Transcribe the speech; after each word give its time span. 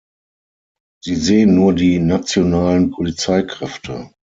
Sie 1.03 1.15
sehen 1.15 1.53
nur 1.53 1.75
die 1.75 1.99
nationalen 1.99 2.89
Polizeikräfte. 2.89 4.09